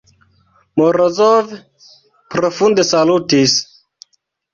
Morozov 0.81 1.51
profunde 2.37 2.87
salutis. 2.93 3.55